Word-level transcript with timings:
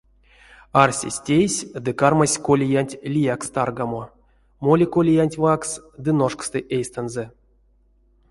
Арсесь-тейсь 0.83 1.59
ды 1.83 1.91
кармась 1.99 2.41
колиянть 2.45 2.99
лиякс 3.13 3.47
таргамо: 3.55 4.03
моли 4.63 4.85
колиянть 4.95 5.39
ваксс 5.43 5.71
ды 6.03 6.11
ношксты 6.19 6.59
эйстэнзэ. 6.75 7.25